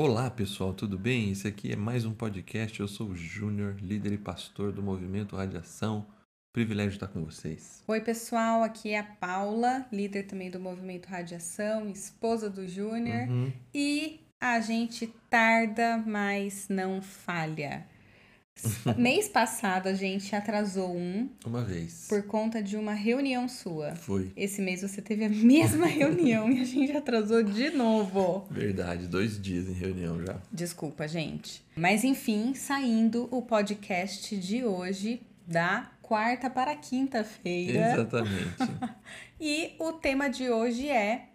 [0.00, 1.32] Olá pessoal, tudo bem?
[1.32, 2.78] Esse aqui é mais um podcast.
[2.78, 6.06] Eu sou o Júnior, líder e pastor do Movimento Radiação.
[6.52, 7.82] Privilégio estar com vocês.
[7.84, 13.28] Oi, pessoal, aqui é a Paula, líder também do Movimento Radiação, esposa do Júnior.
[13.28, 13.52] Uhum.
[13.74, 17.84] E a gente tarda, mas não falha.
[18.96, 22.06] Mês passado a gente atrasou um Uma vez.
[22.08, 23.94] por conta de uma reunião sua.
[23.94, 24.32] Foi.
[24.36, 28.46] Esse mês você teve a mesma reunião e a gente atrasou de novo.
[28.50, 30.36] Verdade, dois dias em reunião já.
[30.52, 31.62] Desculpa, gente.
[31.76, 37.92] Mas enfim, saindo o podcast de hoje da quarta para quinta-feira.
[37.92, 38.56] Exatamente.
[39.40, 41.28] E o tema de hoje é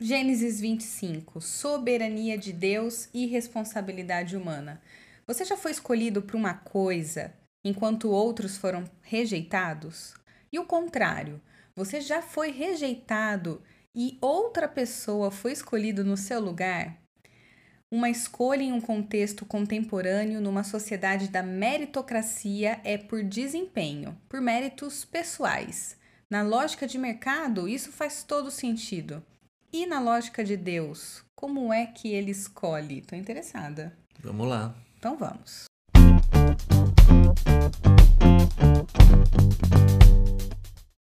[0.00, 4.80] Gênesis 25, soberania de Deus e responsabilidade humana.
[5.26, 7.32] Você já foi escolhido para uma coisa
[7.64, 10.14] enquanto outros foram rejeitados?
[10.52, 11.40] E o contrário,
[11.74, 13.62] você já foi rejeitado
[13.94, 17.00] e outra pessoa foi escolhida no seu lugar?
[17.90, 25.04] Uma escolha em um contexto contemporâneo numa sociedade da meritocracia é por desempenho, por méritos
[25.04, 25.96] pessoais.
[26.28, 29.22] Na lógica de mercado, isso faz todo sentido.
[29.70, 33.02] E na lógica de Deus, como é que ele escolhe?
[33.02, 33.96] Tô interessada.
[34.20, 34.74] Vamos lá.
[35.02, 35.64] Então vamos.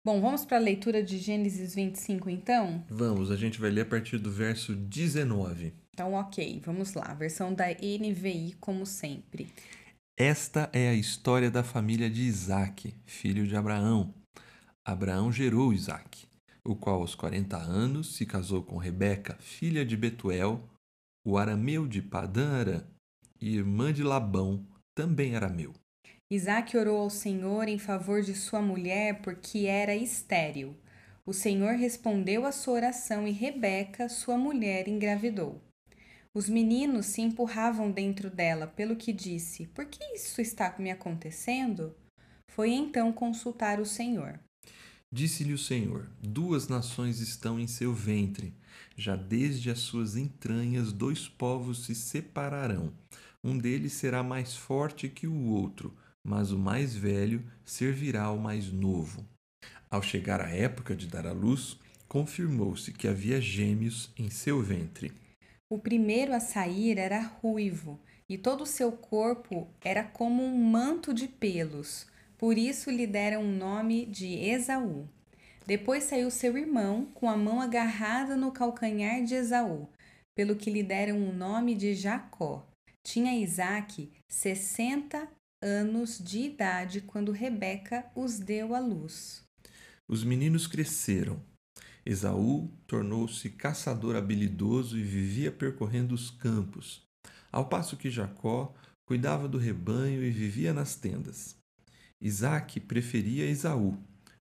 [0.05, 2.83] Bom, vamos para a leitura de Gênesis 25 então?
[2.89, 5.73] Vamos, a gente vai ler a partir do verso 19.
[5.93, 7.13] Então, ok, vamos lá.
[7.13, 9.47] Versão da NVI, como sempre.
[10.19, 14.13] Esta é a história da família de Isaque, filho de Abraão.
[14.85, 16.27] Abraão gerou Isaque,
[16.61, 20.61] o qual aos 40 anos se casou com Rebeca, filha de Betuel,
[21.25, 22.83] o arameu de Padã Arã,
[23.41, 25.73] e irmã de Labão, também arameu.
[26.29, 30.75] Isaac orou ao Senhor em favor de sua mulher porque era estéril.
[31.25, 35.61] O Senhor respondeu à sua oração e Rebeca, sua mulher, engravidou.
[36.33, 41.95] Os meninos se empurravam dentro dela, pelo que disse: Por que isso está me acontecendo?
[42.51, 44.39] Foi então consultar o Senhor.
[45.11, 48.53] Disse-lhe o Senhor: Duas nações estão em seu ventre.
[48.95, 52.93] Já desde as suas entranhas, dois povos se separarão.
[53.47, 58.69] Um deles será mais forte que o outro, mas o mais velho servirá ao mais
[58.73, 59.25] novo.
[59.89, 65.13] Ao chegar a época de dar à luz, confirmou-se que havia gêmeos em seu ventre.
[65.69, 67.97] O primeiro a sair era ruivo,
[68.27, 72.05] e todo o seu corpo era como um manto de pelos.
[72.37, 75.07] Por isso lhe deram o nome de Esaú.
[75.65, 79.87] Depois saiu seu irmão, com a mão agarrada no calcanhar de Esaú,
[80.35, 82.66] pelo que lhe deram o nome de Jacó.
[83.07, 85.31] Tinha Isaque sessenta
[85.63, 89.43] anos de idade quando Rebeca os deu à luz.
[90.09, 91.41] Os meninos cresceram.
[92.05, 97.01] Esaú tornou-se caçador habilidoso e vivia percorrendo os campos,
[97.49, 98.75] ao passo que Jacó
[99.07, 101.55] cuidava do rebanho e vivia nas tendas.
[102.21, 103.97] Isaque preferia Esaú,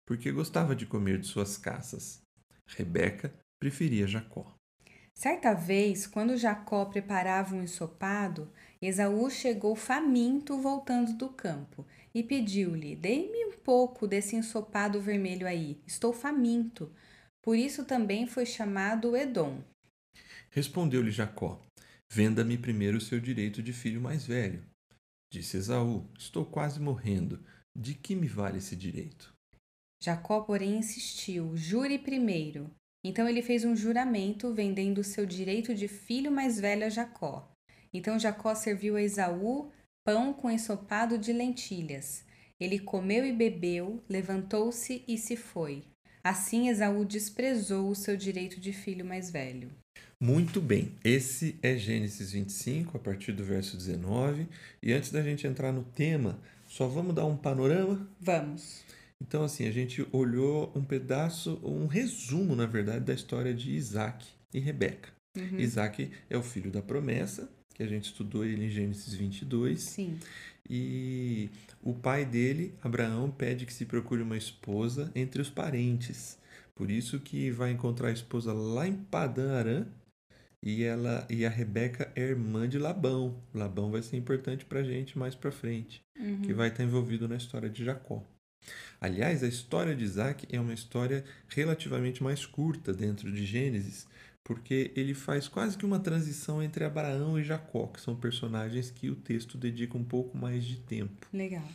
[0.07, 2.23] porque gostava de comer de suas caças.
[2.69, 4.55] Rebeca preferia Jacó.
[5.15, 8.51] Certa vez, quando Jacó preparava um ensopado,
[8.81, 15.81] Esaú chegou faminto voltando do campo e pediu-lhe: Dê-me um pouco desse ensopado vermelho aí,
[15.87, 16.93] estou faminto.
[17.43, 19.63] Por isso também foi chamado Edom.
[20.51, 21.61] Respondeu-lhe Jacó:
[22.11, 24.63] Venda-me primeiro o seu direito de filho mais velho.
[25.33, 27.43] Disse Esaú: Estou quase morrendo.
[27.75, 29.33] De que me vale esse direito?
[30.03, 32.71] Jacó, porém, insistiu: Jure primeiro.
[33.05, 37.51] Então ele fez um juramento, vendendo o seu direito de filho mais velho a Jacó.
[37.93, 39.71] Então Jacó serviu a Esaú
[40.05, 42.25] pão com ensopado de lentilhas.
[42.61, 45.83] Ele comeu e bebeu, levantou-se e se foi.
[46.23, 49.71] Assim Esaú desprezou o seu direito de filho mais velho.
[50.21, 54.47] Muito bem, esse é Gênesis 25, a partir do verso 19.
[54.81, 56.39] E antes da gente entrar no tema,
[56.69, 58.09] só vamos dar um panorama?
[58.21, 58.85] Vamos.
[59.23, 64.27] Então, assim, a gente olhou um pedaço, um resumo, na verdade, da história de Isaac
[64.53, 65.11] e Rebeca.
[65.37, 65.61] Uhum.
[65.61, 69.81] Isaac é o filho da promessa, que a gente estudou ele em Gênesis 22.
[69.81, 70.19] Sim.
[70.69, 71.49] E
[71.81, 76.37] o pai dele, Abraão, pede que se procure uma esposa entre os parentes.
[76.75, 79.87] Por isso que vai encontrar a esposa lá em Padã Arã,
[80.61, 83.37] e ela e a Rebeca é irmã de Labão.
[83.55, 86.43] Labão vai ser importante para a gente mais para frente, Uhum.
[86.43, 88.25] que vai estar envolvido na história de Jacó.
[89.01, 94.07] Aliás, a história de Isaac é uma história relativamente mais curta dentro de Gênesis,
[94.45, 99.09] porque ele faz quase que uma transição entre Abraão e Jacó, que são personagens que
[99.11, 101.27] o texto dedica um pouco mais de tempo.
[101.33, 101.67] Legal.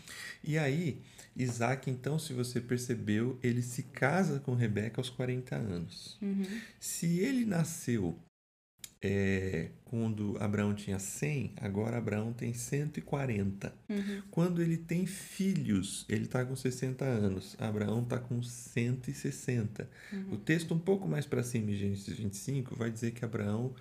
[0.44, 1.02] E aí,
[1.36, 6.18] Isaac, então, se você percebeu, ele se casa com Rebeca aos 40 anos.
[6.22, 6.46] Uhum.
[6.80, 8.18] Se ele nasceu
[9.02, 13.74] é, quando Abraão tinha 100, agora Abraão tem 140.
[13.90, 14.22] Uhum.
[14.32, 17.56] Quando ele tem filhos, ele está com 60 anos.
[17.60, 19.90] Abraão está com 160.
[20.12, 20.34] Uhum.
[20.34, 23.74] O texto um pouco mais para cima, em Gênesis 25, vai dizer que Abraão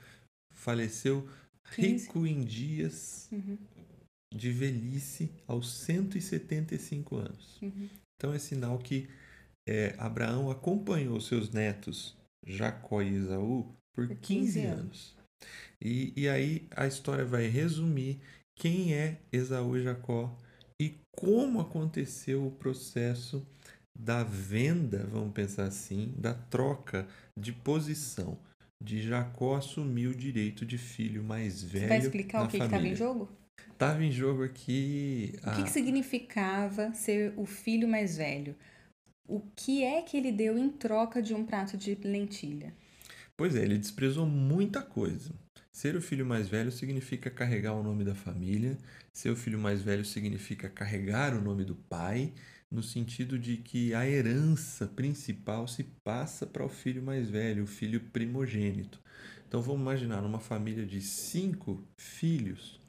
[0.52, 1.28] faleceu
[1.74, 2.06] 15.
[2.06, 3.58] rico em dias Uhum.
[4.34, 7.60] de velhice aos 175 anos.
[7.62, 7.88] Uhum.
[8.16, 9.08] Então é sinal que
[9.69, 12.16] é, Abraão acompanhou seus netos
[12.46, 15.16] Jacó e Esaú por Por 15, 15 anos.
[15.82, 18.20] E, e aí a história vai resumir
[18.54, 20.37] quem é Esaú e Jacó
[20.81, 23.44] e como aconteceu o processo
[23.98, 27.06] da venda, vamos pensar assim, da troca
[27.38, 28.38] de posição.
[28.82, 31.81] De Jacó assumir o direito de filho mais velho.
[31.82, 33.28] Você vai explicar na o que estava em jogo?
[33.78, 35.32] Tava em jogo aqui.
[35.37, 38.54] O que, a- que significava ser o filho mais velho?
[39.28, 42.75] O que é que ele deu em troca de um prato de lentilha?
[43.36, 45.34] Pois é, ele desprezou muita coisa.
[45.70, 48.78] Ser o filho mais velho significa carregar o nome da família,
[49.12, 52.32] ser o filho mais velho significa carregar o nome do pai,
[52.70, 57.66] no sentido de que a herança principal se passa para o filho mais velho, o
[57.66, 58.98] filho primogênito.
[59.46, 62.80] Então vamos imaginar numa família de cinco filhos,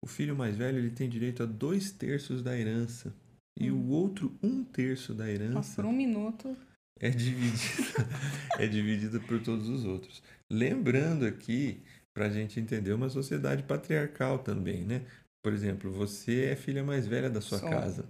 [0.00, 3.14] o filho mais velho ele tem direito a dois terços da herança
[3.56, 6.56] e o outro um terço da herança por um minuto.
[7.02, 8.08] É dividida,
[8.58, 10.22] é dividida por todos os outros.
[10.50, 11.82] Lembrando aqui,
[12.14, 15.02] para a gente entender uma sociedade patriarcal também, né?
[15.42, 17.68] Por exemplo, você é a filha mais velha da sua Sou.
[17.70, 18.06] casa.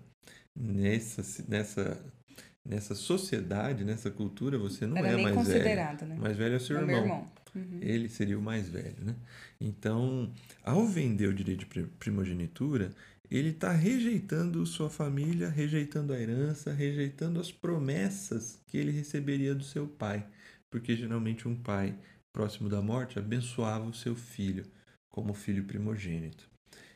[0.54, 2.04] Nessa, nessa,
[2.64, 5.46] nessa sociedade, nessa cultura, você não Era é nem mais velha.
[5.46, 6.16] considerado, né?
[6.16, 7.02] Mais velho é o seu É irmão.
[7.02, 7.32] irmão.
[7.54, 7.78] Uhum.
[7.82, 9.14] Ele seria o mais velho, né?
[9.60, 12.92] Então, ao vender o direito de pri- primogenitura,
[13.36, 19.64] ele está rejeitando sua família, rejeitando a herança, rejeitando as promessas que ele receberia do
[19.64, 20.26] seu pai,
[20.70, 21.96] porque geralmente um pai
[22.32, 24.64] próximo da morte abençoava o seu filho
[25.10, 26.50] como filho primogênito.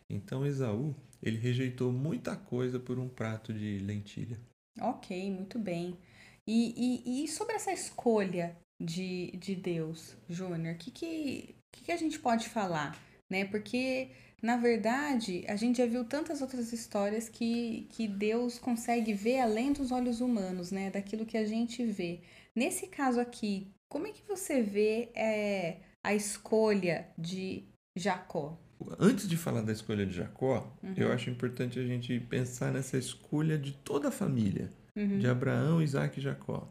[0.08, 4.38] Então, Esaú, ele rejeitou muita coisa por um prato de lentilha.
[4.80, 5.98] Ok, muito bem.
[6.46, 11.92] E, e, e sobre essa escolha de, de Deus, Júnior, o que, que, que, que
[11.92, 12.96] a gente pode falar?
[13.28, 13.44] Né?
[13.44, 14.10] Porque,
[14.42, 19.72] na verdade, a gente já viu tantas outras histórias que, que Deus consegue ver além
[19.72, 20.90] dos olhos humanos, né?
[20.90, 22.20] Daquilo que a gente vê.
[22.54, 27.64] Nesse caso aqui, como é que você vê é, a escolha de
[27.96, 28.58] Jacó?
[28.98, 30.94] Antes de falar da escolha de Jacó, Uhum.
[30.96, 34.70] eu acho importante a gente pensar nessa escolha de toda a família.
[34.94, 35.18] Uhum.
[35.18, 36.66] de Abraão, Isaac e Jacó.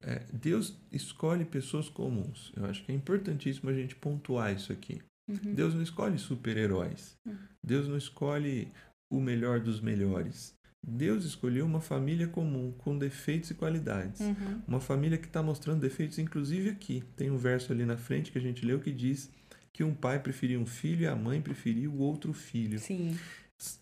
[0.00, 2.50] É, Deus escolhe pessoas comuns.
[2.56, 5.02] Eu acho que é importantíssimo a gente pontuar isso aqui.
[5.28, 5.54] Uhum.
[5.54, 7.16] Deus não escolhe super-heróis.
[7.24, 7.36] Uhum.
[7.62, 8.72] Deus não escolhe
[9.10, 10.54] o melhor dos melhores.
[10.86, 14.20] Deus escolheu uma família comum, com defeitos e qualidades.
[14.20, 14.62] Uhum.
[14.68, 17.02] Uma família que está mostrando defeitos, inclusive aqui.
[17.16, 19.30] Tem um verso ali na frente que a gente leu que diz
[19.72, 22.78] que um pai preferia um filho e a mãe preferia o outro filho.
[22.78, 23.18] Sim.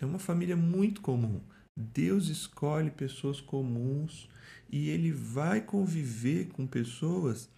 [0.00, 1.40] É uma família muito comum.
[1.76, 4.28] Deus escolhe pessoas comuns
[4.70, 7.50] e ele vai conviver com pessoas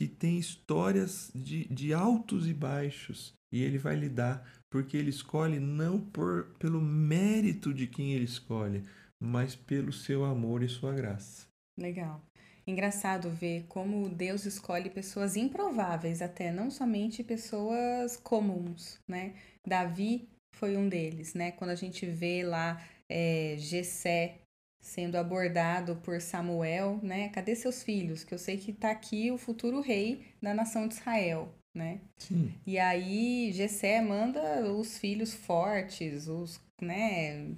[0.00, 3.34] que têm histórias de, de altos e baixos.
[3.52, 8.82] E ele vai lidar, porque ele escolhe não por, pelo mérito de quem ele escolhe,
[9.22, 11.46] mas pelo seu amor e sua graça.
[11.78, 12.24] Legal.
[12.66, 19.34] Engraçado ver como Deus escolhe pessoas improváveis, até não somente pessoas comuns, né?
[19.66, 21.52] Davi foi um deles, né?
[21.52, 24.39] Quando a gente vê lá é, Jessé
[24.80, 27.28] sendo abordado por Samuel, né?
[27.28, 28.24] Cadê seus filhos?
[28.24, 32.00] Que eu sei que tá aqui o futuro rei da nação de Israel, né?
[32.16, 32.52] Sim.
[32.66, 37.54] E aí Jessé manda os filhos fortes, os né,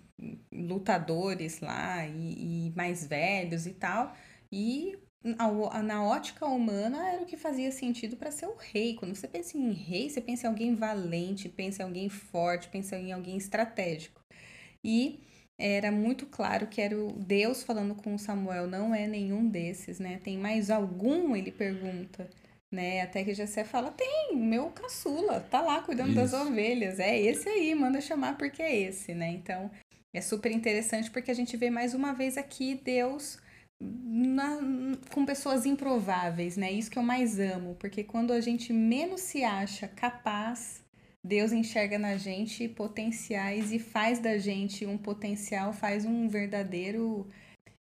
[0.52, 4.14] lutadores lá e, e mais velhos e tal.
[4.50, 8.94] E na, na ótica humana era o que fazia sentido para ser o rei.
[8.94, 12.98] Quando você pensa em rei, você pensa em alguém valente, pensa em alguém forte, pensa
[12.98, 14.20] em alguém estratégico.
[14.84, 15.20] E
[15.58, 20.20] era muito claro que era o Deus falando com Samuel, não é nenhum desses, né?
[20.22, 21.36] Tem mais algum?
[21.36, 22.28] Ele pergunta
[22.72, 23.02] né?
[23.02, 26.42] Até que Jessé fala, tem, meu caçula, tá lá cuidando das Isso.
[26.42, 29.28] ovelhas, é esse aí, manda chamar porque é esse, né?
[29.28, 29.70] Então,
[30.14, 33.38] é super interessante porque a gente vê mais uma vez aqui Deus
[33.78, 34.58] na-
[35.10, 36.72] com pessoas improváveis, né?
[36.72, 40.81] Isso que eu mais amo, porque quando a gente menos se acha capaz,
[41.24, 47.28] Deus enxerga na gente potenciais e faz da gente um potencial, faz um verdadeiro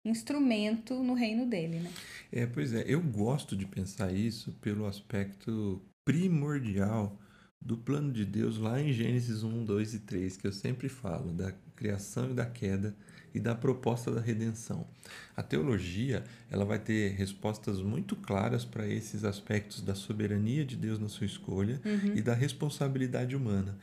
[0.04, 1.90] instrumento no reino dele, né?
[2.32, 7.18] É, pois é, eu gosto de pensar isso pelo aspecto primordial
[7.66, 11.32] do plano de Deus lá em Gênesis 1, 2 e 3, que eu sempre falo,
[11.32, 12.94] da criação e da queda
[13.34, 14.86] e da proposta da redenção.
[15.36, 20.98] A teologia, ela vai ter respostas muito claras para esses aspectos da soberania de Deus
[20.98, 22.14] na sua escolha Uhum.
[22.16, 23.76] e da responsabilidade humana.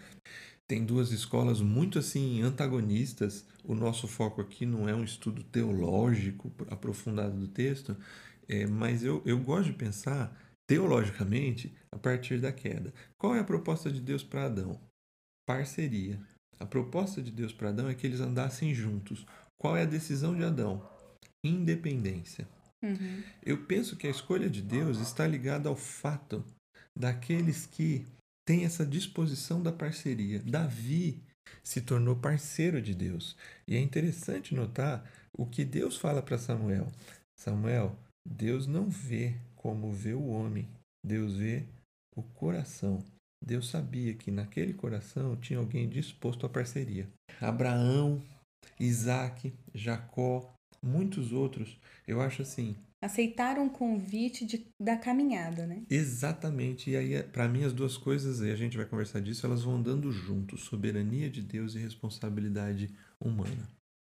[0.68, 3.46] Tem duas escolas muito assim antagonistas.
[3.64, 7.96] O nosso foco aqui não é um estudo teológico aprofundado do texto,
[8.48, 12.94] é, mas eu, eu gosto de pensar teologicamente a partir da queda.
[13.18, 14.80] Qual é a proposta de Deus para Adão?
[15.46, 16.20] Parceria.
[16.60, 19.26] A proposta de Deus para Adão é que eles andassem juntos.
[19.58, 20.88] Qual é a decisão de Adão?
[21.44, 22.48] Independência.
[22.82, 23.24] Uhum.
[23.42, 26.44] Eu penso que a escolha de Deus está ligada ao fato
[26.98, 28.06] daqueles que
[28.46, 30.40] têm essa disposição da parceria.
[30.40, 31.22] Davi
[31.64, 33.36] se tornou parceiro de Deus.
[33.68, 36.88] E é interessante notar o que Deus fala para Samuel.
[37.40, 40.68] Samuel, Deus não vê como vê o homem,
[41.02, 41.64] Deus vê
[42.18, 43.02] o coração.
[43.42, 47.08] Deus sabia que naquele coração tinha alguém disposto à parceria.
[47.40, 48.22] Abraão,
[48.78, 55.84] Isaac, Jacó, muitos outros, eu acho assim, Aceitaram o convite de, da caminhada, né?
[55.90, 56.90] Exatamente.
[56.90, 59.76] E aí, para mim, as duas coisas, e a gente vai conversar disso, elas vão
[59.76, 63.68] andando juntos: soberania de Deus e responsabilidade humana.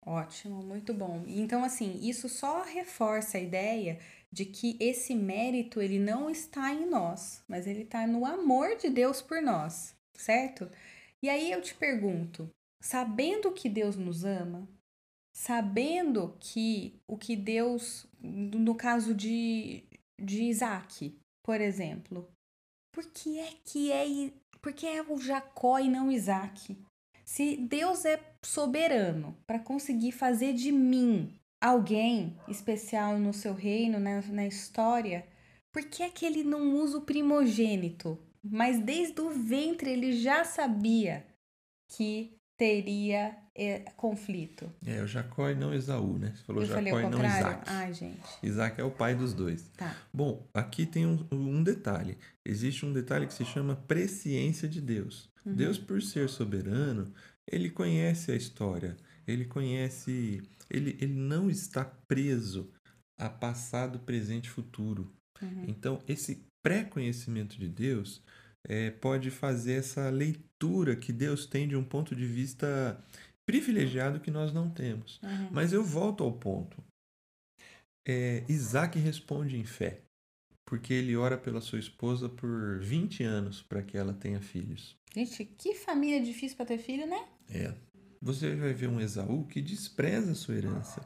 [0.08, 1.22] Ótimo, muito bom.
[1.28, 4.00] Então, assim, isso só reforça a ideia
[4.32, 8.90] de que esse mérito ele não está em nós, mas ele está no amor de
[8.90, 10.72] Deus por nós, certo?
[11.22, 12.50] E aí eu te pergunto,
[12.82, 14.66] sabendo que Deus nos ama,
[15.36, 19.84] sabendo que o que Deus, no caso de,
[20.18, 22.26] de Isaac, por exemplo,
[22.94, 26.78] por que é que é, por que é o Jacó e não Isaac?
[27.28, 34.22] Se Deus é soberano para conseguir fazer de mim alguém especial no seu reino, na,
[34.22, 35.28] na história,
[35.70, 38.18] por que é que ele não usa o primogênito?
[38.42, 41.28] Mas desde o ventre ele já sabia
[41.90, 44.72] que teria é, conflito.
[44.86, 46.34] É, o Jacó e não Esaú, né?
[46.36, 47.26] Você falou Eu Jacó falei o e não?
[47.26, 47.64] Isaac.
[47.66, 48.30] Ai, gente.
[48.44, 49.70] Isaac é o pai dos dois.
[49.76, 49.98] Tá.
[50.14, 52.18] Bom, aqui tem um, um detalhe.
[52.46, 55.30] Existe um detalhe que se chama presciência de Deus.
[55.44, 55.56] Uhum.
[55.56, 57.12] Deus, por ser soberano,
[57.52, 58.96] ele conhece a história,
[59.28, 60.44] ele conhece.
[60.70, 62.72] Ele, ele não está preso
[63.18, 65.12] a passado, presente e futuro.
[65.42, 65.66] Uhum.
[65.68, 68.22] Então, esse pré-conhecimento de Deus
[68.68, 73.02] é, pode fazer essa leitura que Deus tem de um ponto de vista
[73.48, 75.20] privilegiado que nós não temos.
[75.24, 75.50] Uhum.
[75.52, 76.84] Mas eu volto ao ponto.
[78.06, 80.02] É, Isaac responde em fé,
[80.66, 84.98] porque ele ora pela sua esposa por 20 anos para que ela tenha filhos.
[85.16, 87.26] Gente, que família difícil para ter filho, né?
[87.50, 87.74] É.
[88.22, 91.02] Você vai ver um Esaú que despreza a sua herança.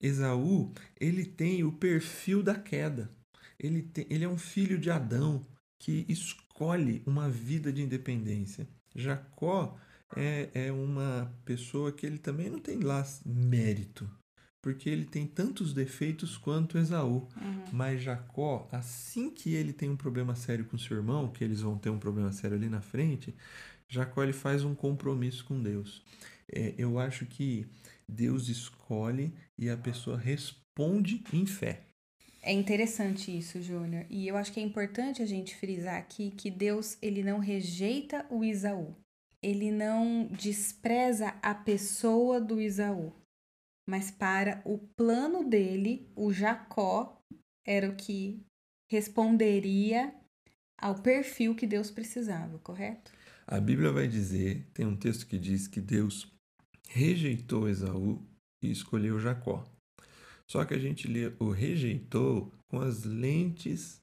[0.00, 3.10] Esaú, ele tem o perfil da queda.
[3.58, 5.44] Ele, tem, ele é um filho de Adão
[5.78, 8.68] que escolhe uma vida de independência.
[8.94, 9.78] Jacó
[10.14, 14.08] é, é uma pessoa que ele também não tem lá mérito,
[14.62, 17.28] porque ele tem tantos defeitos quanto Esaú.
[17.36, 17.64] Uhum.
[17.72, 21.78] Mas Jacó, assim que ele tem um problema sério com seu irmão, que eles vão
[21.78, 23.34] ter um problema sério ali na frente,
[23.88, 26.04] Jacó ele faz um compromisso com Deus.
[26.52, 27.66] É, eu acho que
[28.08, 31.82] Deus escolhe e a pessoa responde em fé.
[32.42, 34.06] É interessante isso, Júnior.
[34.08, 38.24] E eu acho que é importante a gente frisar aqui que Deus ele não rejeita
[38.30, 38.94] o Isaú.
[39.46, 43.12] Ele não despreza a pessoa do Isaú.
[43.88, 47.22] Mas para o plano dele, o Jacó
[47.64, 48.42] era o que
[48.90, 50.12] responderia
[50.76, 53.12] ao perfil que Deus precisava, correto?
[53.46, 56.28] A Bíblia vai dizer, tem um texto que diz que Deus
[56.88, 58.20] rejeitou Esaú
[58.60, 59.64] e escolheu Jacó.
[60.50, 64.00] Só que a gente o rejeitou com as lentes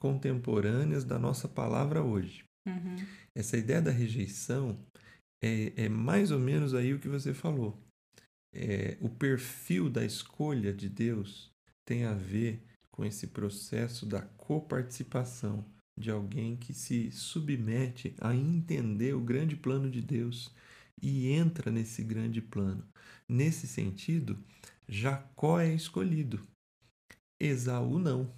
[0.00, 2.45] contemporâneas da nossa palavra hoje.
[2.66, 2.96] Uhum.
[3.34, 4.78] Essa ideia da rejeição
[5.42, 7.78] é, é mais ou menos aí o que você falou.
[8.52, 11.50] É, o perfil da escolha de Deus
[11.84, 15.64] tem a ver com esse processo da coparticipação
[15.98, 20.52] de alguém que se submete a entender o grande plano de Deus
[21.00, 22.86] e entra nesse grande plano.
[23.28, 24.38] Nesse sentido,
[24.88, 26.40] Jacó é escolhido,
[27.40, 28.32] Esaú não.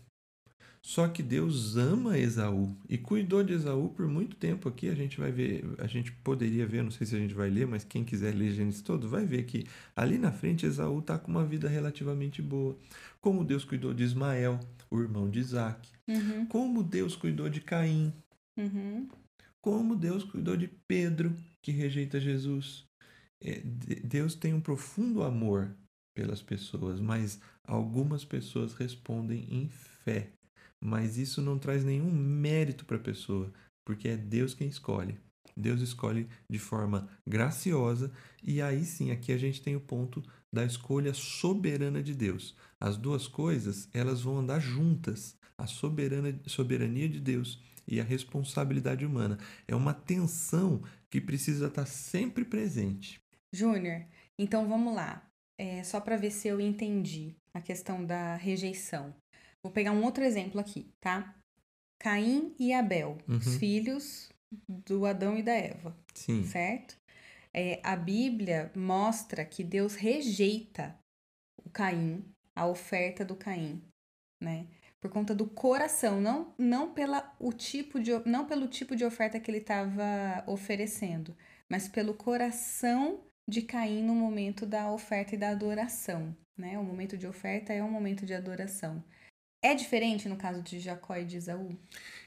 [0.88, 4.88] Só que Deus ama Esaú e cuidou de Esaú por muito tempo aqui.
[4.88, 7.66] A gente vai ver, a gente poderia ver, não sei se a gente vai ler,
[7.66, 11.30] mas quem quiser ler Gênesis todo vai ver que ali na frente Esaú está com
[11.30, 12.75] uma vida relativamente boa.
[13.21, 14.59] Como Deus cuidou de Ismael,
[14.90, 15.90] o irmão de Isaac.
[16.09, 16.47] Uhum.
[16.47, 18.11] Como Deus cuidou de Caim.
[18.57, 19.09] Uhum.
[19.61, 22.87] Como Deus cuidou de Pedro, que rejeita Jesus.
[23.45, 25.71] É, Deus tem um profundo amor
[26.16, 30.33] pelas pessoas, mas algumas pessoas respondem em fé.
[30.82, 33.52] Mas isso não traz nenhum mérito para a pessoa,
[33.85, 35.18] porque é Deus quem escolhe.
[35.56, 40.64] Deus escolhe de forma graciosa, e aí sim, aqui a gente tem o ponto da
[40.64, 42.56] escolha soberana de Deus.
[42.80, 45.37] As duas coisas, elas vão andar juntas.
[45.56, 49.38] A soberana, soberania de Deus e a responsabilidade humana.
[49.66, 53.20] É uma tensão que precisa estar sempre presente.
[53.52, 54.04] Júnior,
[54.38, 55.28] então vamos lá.
[55.58, 59.12] É, só para ver se eu entendi a questão da rejeição.
[59.62, 61.34] Vou pegar um outro exemplo aqui, tá?
[61.98, 63.36] Caim e Abel, Uhum.
[63.38, 64.30] os filhos
[64.68, 66.44] do Adão e da Eva, Sim.
[66.44, 66.96] certo?
[67.52, 70.96] É, a Bíblia mostra que Deus rejeita
[71.64, 72.24] o Caim,
[72.54, 73.82] a oferta do Caim,
[74.40, 74.66] né?
[75.00, 79.38] Por conta do coração, não, não, pela, o tipo de, não pelo tipo de oferta
[79.38, 81.36] que ele estava oferecendo,
[81.68, 86.78] mas pelo coração de Caim no momento da oferta e da adoração, né?
[86.78, 89.02] O momento de oferta é um momento de adoração.
[89.62, 91.76] É diferente no caso de Jacó e de Esaú?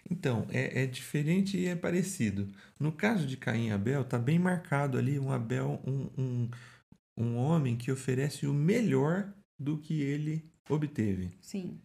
[0.10, 2.52] Então, é, é diferente e é parecido.
[2.80, 6.50] No caso de Caim e Abel, tá bem marcado ali um Abel, um, um,
[7.18, 11.32] um homem que oferece o melhor do que ele obteve.
[11.40, 11.80] Sim.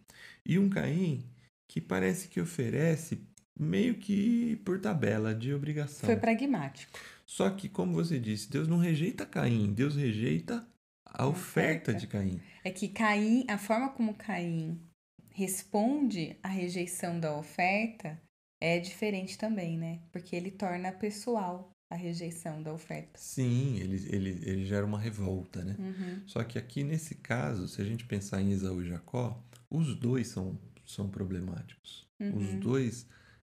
[0.45, 1.23] E um Caim
[1.67, 3.21] que parece que oferece
[3.57, 6.07] meio que por tabela de obrigação.
[6.07, 6.99] Foi pragmático.
[7.25, 10.65] Só que, como você disse, Deus não rejeita Caim, Deus rejeita
[11.05, 11.93] a oferta oferta.
[11.93, 12.41] de Caim.
[12.63, 14.79] É que Caim, a forma como Caim
[15.37, 18.19] responde à rejeição da oferta
[18.59, 20.01] é diferente também, né?
[20.11, 23.19] Porque ele torna pessoal a rejeição da oferta.
[23.19, 25.75] Sim, ele, ele, ele gera uma revolta, né?
[25.77, 26.23] Uhum.
[26.25, 29.39] Só que aqui nesse caso, se a gente pensar em Esaú e Jacó,
[29.69, 32.07] os dois são, são problemáticos.
[32.19, 32.59] Os Uhum.
[32.59, 33.05] dois,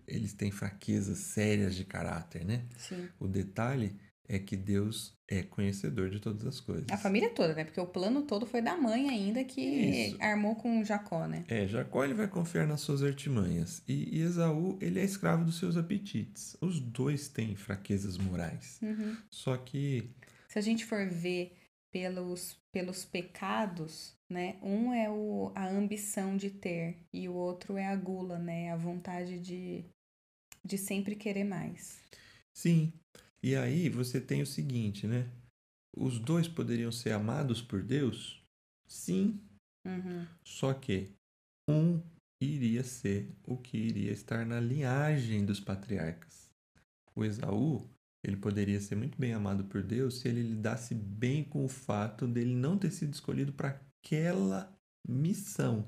[0.06, 2.66] eles têm fraquezas sérias de caráter, né?
[2.78, 3.08] Sim.
[3.18, 3.96] O detalhe
[4.30, 6.86] é que Deus é conhecedor de todas as coisas.
[6.92, 7.64] A família toda, né?
[7.64, 10.18] Porque o plano todo foi da mãe ainda que Isso.
[10.22, 11.46] armou com Jacó, né?
[11.48, 15.58] É, Jacó ele vai confiar nas suas artimanhas e, e Esaú ele é escravo dos
[15.58, 16.58] seus apetites.
[16.62, 18.80] Os dois têm fraquezas morais.
[18.82, 19.18] Uhum.
[19.30, 20.12] Só que
[20.48, 21.54] Se a gente for ver
[21.92, 24.58] pelos, pelos pecados, né?
[24.62, 28.72] Um é o, a ambição de ter e o outro é a gula, né?
[28.72, 29.86] A vontade de,
[30.64, 32.02] de sempre querer mais.
[32.54, 32.94] sim.
[33.42, 35.30] E aí você tem o seguinte, né?
[35.96, 38.44] Os dois poderiam ser amados por Deus?
[38.88, 39.40] Sim,
[39.88, 40.28] Uhum.
[40.44, 41.14] Só que
[41.70, 42.02] um
[42.42, 46.52] iria ser o que iria estar na linhagem dos patriarcas.
[47.16, 47.90] O Esaú,
[48.24, 52.28] ele poderia ser muito bem amado por Deus se ele lidasse bem com o fato
[52.28, 53.70] dele não ter sido escolhido para
[54.04, 55.88] aquela missão.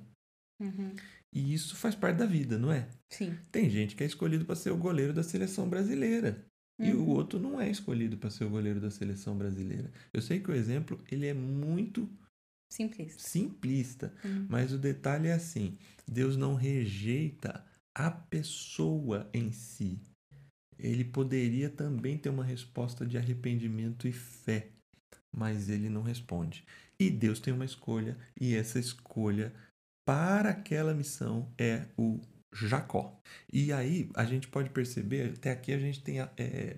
[0.60, 0.96] Uhum.
[1.32, 2.90] E isso faz parte da vida, não é?
[3.12, 3.38] Sim.
[3.52, 6.49] Tem gente que é escolhido para ser o goleiro da seleção brasileira.
[6.80, 7.10] E o Uhum.
[7.10, 9.92] outro não é escolhido para ser o goleiro da seleção brasileira.
[10.14, 12.10] Eu sei que o exemplo ele é muito
[12.72, 13.20] Simplista.
[13.20, 14.46] simplista, Uhum.
[14.50, 17.66] mas o detalhe é assim: Deus não rejeita
[17.96, 20.00] a pessoa em si.
[20.78, 24.70] Ele poderia também ter uma resposta de arrependimento e fé,
[25.36, 26.64] mas ele não responde.
[27.00, 29.54] E Deus tem uma escolha, e essa escolha
[30.06, 32.20] para aquela missão é o
[32.54, 33.20] Jacó.
[33.52, 36.78] E aí a gente pode perceber, até aqui a gente tem é,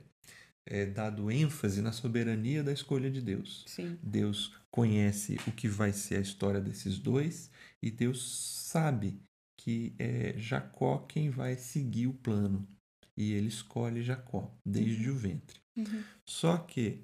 [0.66, 3.64] é, dado ênfase na soberania da escolha de Deus.
[3.68, 3.98] Sim.
[4.02, 7.50] Deus conhece o que vai ser a história desses dois
[7.82, 9.20] e Deus sabe
[9.58, 12.68] que é Jacó quem vai seguir o plano.
[13.16, 15.60] E ele escolhe Jacó desde o ventre.
[15.78, 16.04] Uhum.
[16.26, 17.04] Só que,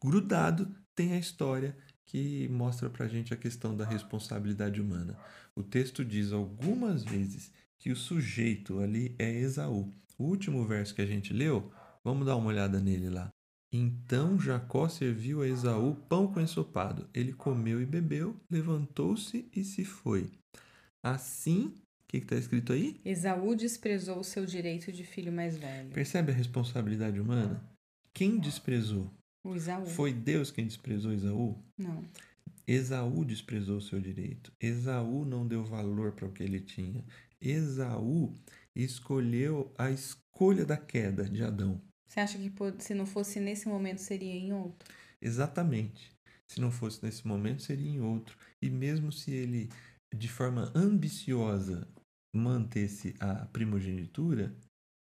[0.00, 5.16] grudado, tem a história que mostra pra gente a questão da responsabilidade humana.
[5.54, 9.92] O texto diz algumas vezes que o sujeito ali é Esaú.
[10.18, 11.72] O último verso que a gente leu,
[12.04, 13.30] vamos dar uma olhada nele lá.
[13.72, 17.08] Então Jacó serviu a Esaú pão com ensopado.
[17.14, 20.30] Ele comeu e bebeu, levantou-se e se foi.
[21.02, 23.00] Assim, o que está escrito aí?
[23.04, 25.90] Esaú desprezou o seu direito de filho mais velho.
[25.90, 27.64] Percebe a responsabilidade humana?
[28.12, 29.10] Quem desprezou?
[29.42, 29.86] O Esaú.
[29.86, 31.56] Foi Deus quem desprezou Esaú?
[31.78, 32.04] Não.
[32.66, 34.52] Esaú desprezou o seu direito.
[34.60, 37.02] Esaú não deu valor para o que ele tinha.
[37.40, 38.34] Esaú
[38.74, 41.80] escolheu a escolha da queda de Adão.
[42.08, 44.92] Você acha que se não fosse nesse momento seria em outro?
[45.22, 46.10] Exatamente.
[46.50, 48.36] Se não fosse nesse momento, seria em outro.
[48.60, 49.68] E mesmo se ele,
[50.12, 51.86] de forma ambiciosa,
[52.34, 54.52] mantesse a primogenitura,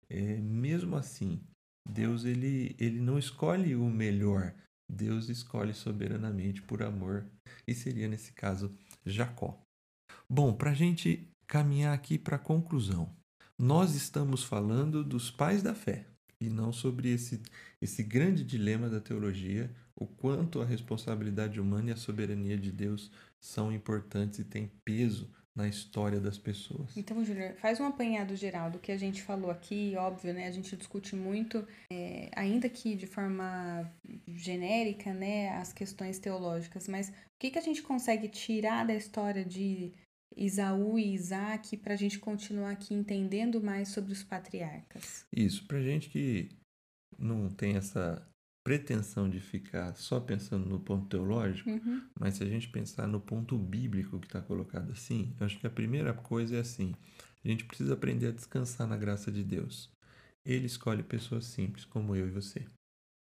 [0.09, 1.42] é, mesmo assim,
[1.88, 4.55] Deus ele, ele não escolhe o melhor.
[4.88, 7.27] Deus escolhe soberanamente por amor.
[7.66, 8.73] E seria, nesse caso,
[9.05, 9.61] Jacó.
[10.31, 13.15] Bom, para a gente caminhar aqui para a conclusão.
[13.59, 16.07] Nós estamos falando dos pais da fé
[16.41, 17.43] e não sobre esse,
[17.79, 23.11] esse grande dilema da teologia, o quanto a responsabilidade humana e a soberania de Deus
[23.38, 26.97] são importantes e têm peso na história das pessoas.
[26.97, 30.47] Então, Júnior, faz um apanhado geral do que a gente falou aqui, óbvio, né?
[30.47, 33.93] A gente discute muito, é, ainda que de forma
[34.27, 39.45] genérica, né, as questões teológicas, mas o que, que a gente consegue tirar da história
[39.45, 39.93] de
[40.37, 45.27] Isaú e Isaac para a gente continuar aqui entendendo mais sobre os patriarcas?
[45.33, 46.49] Isso, para gente que
[47.18, 48.27] não tem essa
[48.64, 52.03] pretensão de ficar só pensando no ponto teológico, uhum.
[52.18, 55.66] mas se a gente pensar no ponto bíblico que está colocado assim, eu acho que
[55.66, 56.95] a primeira coisa é assim:
[57.45, 59.90] a gente precisa aprender a descansar na graça de Deus.
[60.45, 62.64] Ele escolhe pessoas simples, como eu e você.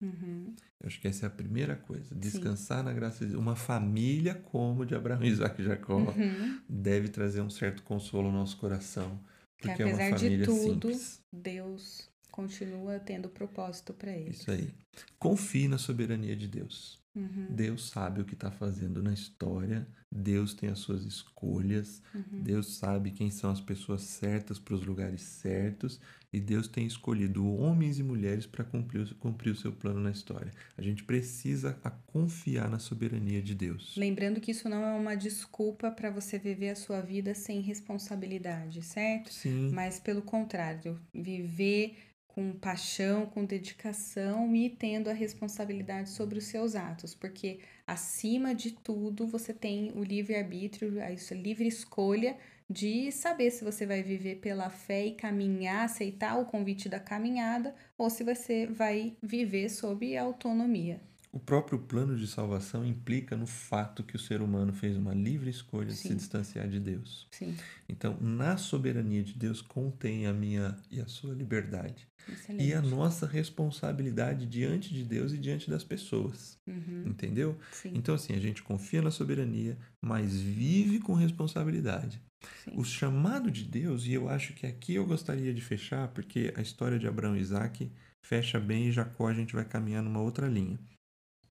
[0.01, 0.55] Uhum.
[0.79, 2.13] Eu acho que essa é a primeira coisa.
[2.13, 2.85] Descansar Sim.
[2.85, 3.41] na graça de Deus.
[3.41, 6.61] Uma família como de Abraão, Isaac e Jacó uhum.
[6.69, 9.19] deve trazer um certo consolo ao nosso coração.
[9.57, 11.21] Porque que, apesar é uma família de tudo, simples.
[11.31, 14.41] Deus continua tendo propósito para eles.
[14.41, 14.69] Isso aí.
[15.17, 16.96] Confie na soberania de Deus.
[17.17, 17.47] Uhum.
[17.49, 22.41] Deus sabe o que está fazendo na história, Deus tem as suas escolhas, uhum.
[22.41, 25.99] Deus sabe quem são as pessoas certas para os lugares certos
[26.31, 30.51] e Deus tem escolhido homens e mulheres para cumprir, cumprir o seu plano na história.
[30.77, 31.73] A gente precisa
[32.05, 33.95] confiar na soberania de Deus.
[33.97, 38.81] Lembrando que isso não é uma desculpa para você viver a sua vida sem responsabilidade,
[38.83, 39.33] certo?
[39.33, 39.71] Sim.
[39.71, 41.97] Mas pelo contrário, viver
[42.37, 48.73] com paixão, com dedicação e tendo a responsabilidade sobre os seus atos, porque acima de
[48.73, 52.37] tudo você tem o livre-arbítrio, a livre escolha
[52.69, 57.73] de saber se você vai viver pela fé e caminhar, aceitar o convite da caminhada
[57.97, 61.01] ou se você vai viver sob autonomia.
[61.31, 65.49] O próprio plano de salvação implica no fato que o ser humano fez uma livre
[65.49, 65.95] escolha Sim.
[65.95, 67.27] de se distanciar de Deus.
[67.31, 67.55] Sim.
[67.89, 72.06] Então, na soberania de Deus contém a minha e a sua liberdade.
[72.31, 72.65] Excelente.
[72.65, 76.57] E a nossa responsabilidade diante de Deus e diante das pessoas.
[76.67, 77.03] Uhum.
[77.07, 77.57] Entendeu?
[77.71, 77.91] Sim.
[77.95, 82.21] Então, assim, a gente confia na soberania, mas vive com responsabilidade.
[82.63, 82.71] Sim.
[82.75, 86.61] O chamado de Deus, e eu acho que aqui eu gostaria de fechar, porque a
[86.61, 87.91] história de Abraão e Isaac
[88.23, 90.77] fecha bem e Jacó a gente vai caminhar numa outra linha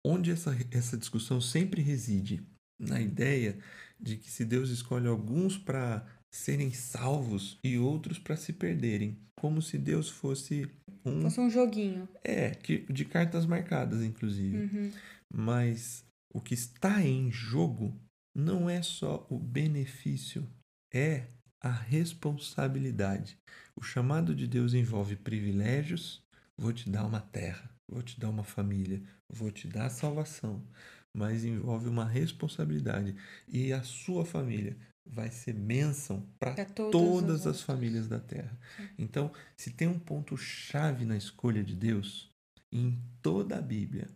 [0.07, 2.47] onde essa, essa discussão sempre reside
[2.79, 3.59] na ideia
[3.99, 9.63] de que se Deus escolhe alguns para serem salvos e outros para se perderem, como
[9.63, 10.71] se Deus fosse
[11.05, 12.09] um fosse um joguinho.
[12.25, 14.57] É, que, de cartas marcadas inclusive.
[14.57, 14.93] Uhum.
[15.33, 17.95] Mas o que está em jogo
[18.35, 20.49] não é só o benefício,
[20.93, 21.27] é
[21.61, 23.39] a responsabilidade.
[23.75, 26.23] O chamado de Deus envolve privilégios,
[26.57, 30.63] vou te dar uma terra vou te dar uma família, vou te dar salvação,
[31.15, 33.15] mas envolve uma responsabilidade
[33.49, 38.59] e a sua família vai ser bênção para todas as famílias da terra.
[38.99, 42.31] Então, se tem um ponto chave na escolha de Deus
[42.73, 44.09] em toda a Bíblia,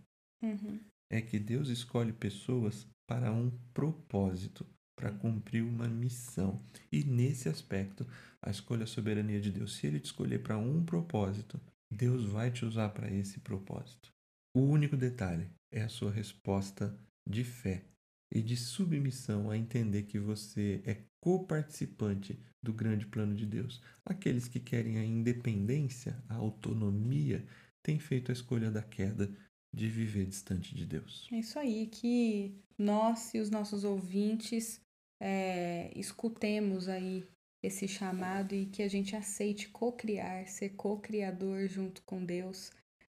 [0.43, 0.81] uhum.
[1.11, 6.61] é que Deus escolhe pessoas para um propósito, para cumprir uma missão.
[6.93, 8.07] E nesse aspecto,
[8.43, 9.77] a escolha a soberania de Deus.
[9.77, 11.61] Se ele te escolher para um propósito,
[11.93, 14.13] Deus vai te usar para esse propósito.
[14.55, 16.97] O único detalhe é a sua resposta
[17.29, 17.85] de fé
[18.33, 23.83] e de submissão a entender que você é coparticipante do grande plano de Deus.
[24.05, 27.45] Aqueles que querem a independência, a autonomia,
[27.83, 29.31] têm feito a escolha da queda
[29.73, 31.29] de viver distante de Deus.
[31.33, 34.81] É isso aí, que nós e os nossos ouvintes
[35.21, 37.27] é, escutemos aí
[37.63, 42.71] esse chamado e que a gente aceite co-criar, ser co-criador junto com Deus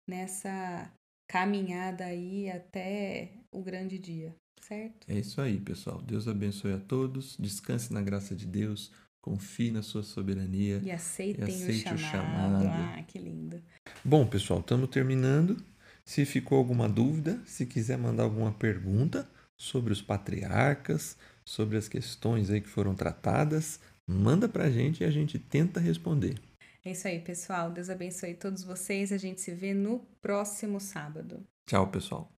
[0.07, 0.91] nessa
[1.27, 4.35] caminhada aí até o grande dia,
[4.67, 5.09] certo?
[5.09, 6.01] É isso aí, pessoal.
[6.01, 7.35] Deus abençoe a todos.
[7.39, 8.91] Descanse na graça de Deus.
[9.21, 10.81] Confie na sua soberania.
[10.83, 12.57] E aceitem e aceite o, chamado.
[12.57, 12.99] o chamado.
[12.99, 13.61] Ah, que lindo.
[14.03, 15.57] Bom, pessoal, estamos terminando.
[16.03, 22.49] Se ficou alguma dúvida, se quiser mandar alguma pergunta sobre os patriarcas, sobre as questões
[22.51, 26.39] aí que foram tratadas, Manda pra gente e a gente tenta responder.
[26.83, 27.71] É isso aí, pessoal.
[27.71, 29.11] Deus abençoe todos vocês.
[29.11, 31.43] A gente se vê no próximo sábado.
[31.65, 32.34] Tchau, pessoal.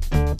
[0.00, 0.36] ピッ!